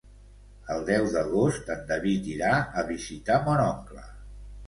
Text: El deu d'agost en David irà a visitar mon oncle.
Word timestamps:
El 0.75 0.79
deu 0.87 1.09
d'agost 1.15 1.69
en 1.75 1.83
David 1.91 2.31
irà 2.37 2.53
a 2.83 2.87
visitar 2.89 3.39
mon 3.49 3.63
oncle. 3.67 4.09